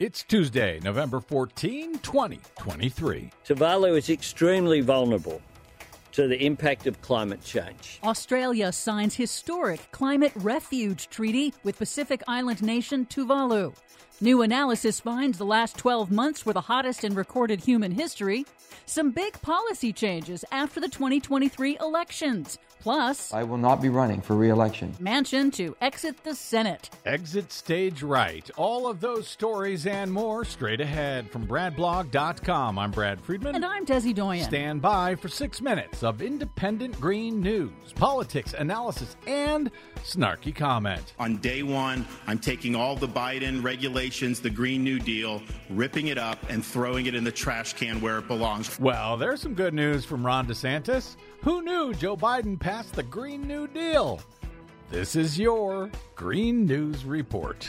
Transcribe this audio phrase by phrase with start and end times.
[0.00, 3.32] It's Tuesday, November 14, 2023.
[3.44, 5.42] Tuvalu is extremely vulnerable
[6.12, 7.98] to the impact of climate change.
[8.04, 13.74] Australia signs historic climate refuge treaty with Pacific island nation Tuvalu.
[14.20, 18.44] New analysis finds the last 12 months were the hottest in recorded human history.
[18.84, 22.58] Some big policy changes after the 2023 elections.
[22.80, 24.94] Plus, I will not be running for re election.
[25.00, 26.90] Manchin to exit the Senate.
[27.04, 28.48] Exit stage right.
[28.56, 32.78] All of those stories and more straight ahead from BradBlog.com.
[32.78, 33.56] I'm Brad Friedman.
[33.56, 34.44] And I'm Desi Doyen.
[34.44, 39.72] Stand by for six minutes of independent green news, politics, analysis, and
[40.04, 41.14] snarky comment.
[41.18, 46.16] On day one, I'm taking all the Biden regulations, the Green New Deal, ripping it
[46.16, 48.80] up, and throwing it in the trash can where it belongs.
[48.80, 51.16] Well, there's some good news from Ron DeSantis.
[51.42, 54.20] Who knew Joe Biden passed the Green New Deal?
[54.90, 57.68] This is your Green News Report.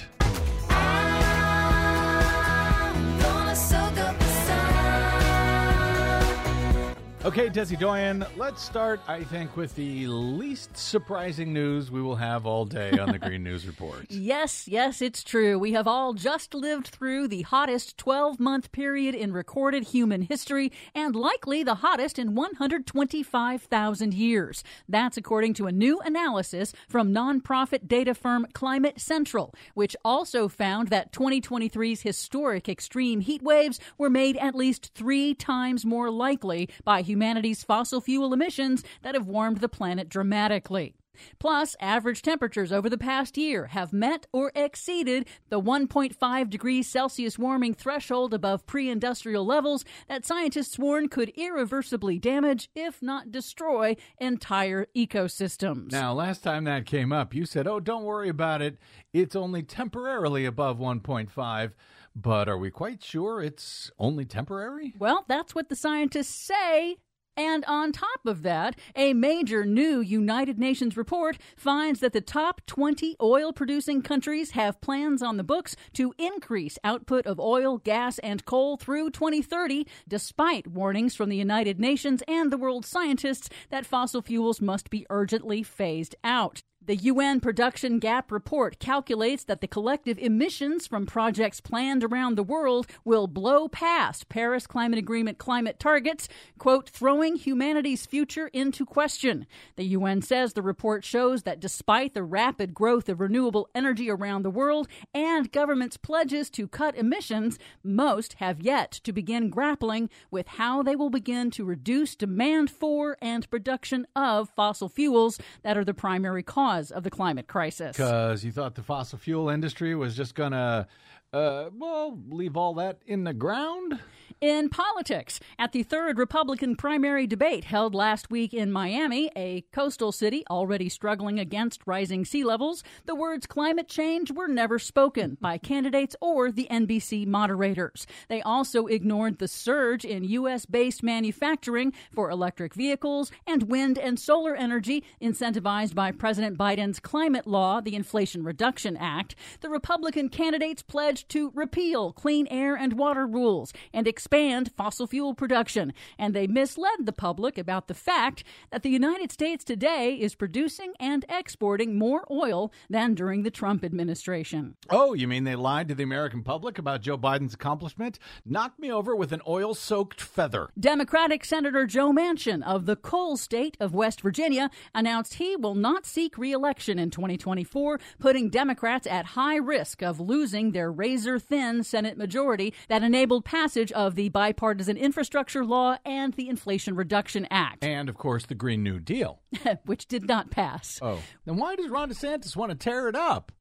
[7.29, 12.47] Okay, Desi Doyen, let's start, I think, with the least surprising news we will have
[12.47, 14.07] all day on the Green News Report.
[14.09, 15.59] Yes, yes, it's true.
[15.59, 20.71] We have all just lived through the hottest 12 month period in recorded human history
[20.95, 24.63] and likely the hottest in 125,000 years.
[24.87, 30.87] That's according to a new analysis from nonprofit data firm Climate Central, which also found
[30.87, 37.03] that 2023's historic extreme heat waves were made at least three times more likely by
[37.19, 40.95] humanity's fossil fuel emissions that have warmed the planet dramatically.
[41.37, 47.37] Plus, average temperatures over the past year have met or exceeded the 1.5 degrees Celsius
[47.37, 53.97] warming threshold above pre industrial levels that scientists warn could irreversibly damage, if not destroy,
[54.17, 55.91] entire ecosystems.
[55.91, 58.77] Now, last time that came up, you said, oh, don't worry about it.
[59.11, 61.71] It's only temporarily above 1.5.
[62.15, 64.93] But are we quite sure it's only temporary?
[64.97, 66.97] Well, that's what the scientists say.
[67.37, 72.61] And on top of that, a major new United Nations report finds that the top
[72.65, 78.19] 20 oil producing countries have plans on the books to increase output of oil, gas,
[78.19, 83.85] and coal through 2030, despite warnings from the United Nations and the world scientists that
[83.85, 86.61] fossil fuels must be urgently phased out.
[86.89, 92.41] The UN Production Gap Report calculates that the collective emissions from projects planned around the
[92.41, 99.45] world will blow past Paris Climate Agreement climate targets, quote, throwing humanity's future into question.
[99.75, 104.41] The UN says the report shows that despite the rapid growth of renewable energy around
[104.41, 110.47] the world and governments' pledges to cut emissions, most have yet to begin grappling with
[110.47, 115.85] how they will begin to reduce demand for and production of fossil fuels that are
[115.85, 117.95] the primary cause cause of the climate crisis.
[117.95, 120.87] Because you thought the fossil fuel industry was just going to,
[121.33, 123.99] uh, well, leave all that in the ground?
[124.41, 130.13] In politics, at the third Republican primary debate held last week in Miami, a coastal
[130.13, 135.57] city already struggling against rising sea levels, the words climate change were never spoken by
[135.57, 138.07] candidates or the NBC moderators.
[138.29, 140.65] They also ignored the surge in U.S.
[140.65, 147.45] based manufacturing for electric vehicles and wind and solar energy incentivized by President Biden's climate
[147.45, 149.35] law, the Inflation Reduction Act.
[149.59, 154.28] The Republican candidates pledged to repeal clean air and water rules and expand
[154.77, 159.63] fossil fuel production, and they misled the public about the fact that the United States
[159.63, 164.75] today is producing and exporting more oil than during the Trump administration.
[164.89, 168.19] Oh, you mean they lied to the American public about Joe Biden's accomplishment?
[168.45, 170.69] Knock me over with an oil soaked feather.
[170.79, 176.05] Democratic Senator Joe Manchin of the coal state of West Virginia announced he will not
[176.05, 181.83] seek re election in 2024, putting Democrats at high risk of losing their razor thin
[181.83, 187.85] Senate majority that enabled passage of the bipartisan infrastructure law and the Inflation Reduction Act.
[187.85, 189.39] And, of course, the Green New Deal,
[189.85, 190.99] which did not pass.
[191.01, 191.19] Oh.
[191.45, 193.53] Then why does Ron DeSantis want to tear it up?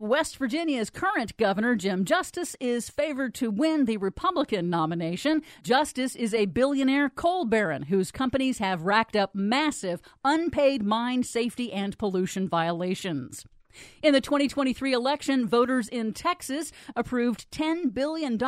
[0.00, 5.42] West Virginia's current governor, Jim Justice, is favored to win the Republican nomination.
[5.62, 11.72] Justice is a billionaire coal baron whose companies have racked up massive unpaid mine safety
[11.72, 13.46] and pollution violations.
[14.02, 18.38] In the 2023 election, voters in Texas approved $10 billion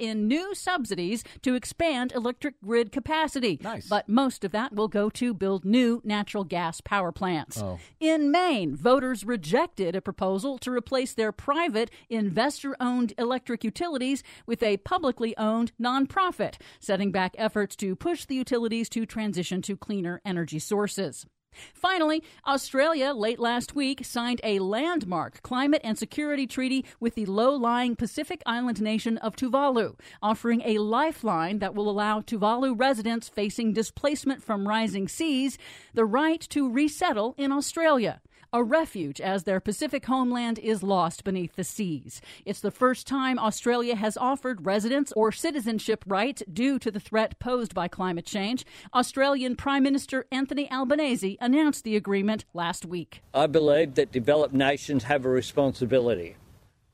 [0.00, 3.58] in new subsidies to expand electric grid capacity.
[3.62, 3.88] Nice.
[3.88, 7.60] But most of that will go to build new natural gas power plants.
[7.62, 7.78] Oh.
[8.00, 14.62] In Maine, voters rejected a proposal to replace their private investor owned electric utilities with
[14.62, 20.20] a publicly owned nonprofit, setting back efforts to push the utilities to transition to cleaner
[20.24, 21.26] energy sources.
[21.74, 27.54] Finally, Australia late last week signed a landmark climate and security treaty with the low
[27.54, 33.72] lying Pacific island nation of Tuvalu, offering a lifeline that will allow Tuvalu residents facing
[33.72, 35.58] displacement from rising seas
[35.94, 38.20] the right to resettle in Australia
[38.54, 42.20] a refuge as their Pacific homeland is lost beneath the seas.
[42.44, 47.38] It's the first time Australia has offered residence or citizenship rights due to the threat
[47.38, 48.66] posed by climate change.
[48.92, 53.22] Australian Prime Minister Anthony Albanese announced the agreement last week.
[53.32, 56.36] I believe that developed nations have a responsibility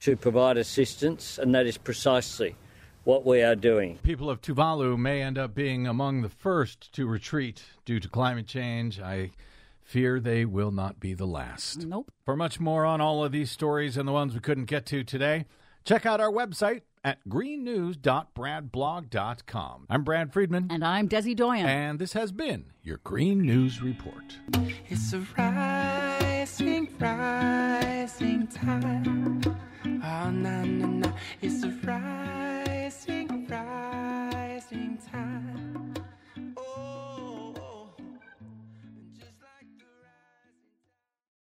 [0.00, 2.54] to provide assistance, and that is precisely
[3.02, 3.98] what we are doing.
[4.04, 8.46] People of Tuvalu may end up being among the first to retreat due to climate
[8.46, 9.00] change.
[9.00, 9.32] I
[9.88, 11.86] fear they will not be the last.
[11.86, 12.12] Nope.
[12.24, 15.02] For much more on all of these stories and the ones we couldn't get to
[15.02, 15.46] today,
[15.84, 19.86] check out our website at greennews.bradblog.com.
[19.88, 20.66] I'm Brad Friedman.
[20.70, 21.64] And I'm Desi Doyen.
[21.64, 24.36] And this has been your Green News Report.
[24.90, 29.40] It's a rising, rising time.
[29.46, 29.56] Oh,
[30.02, 31.12] ah, na, na, na.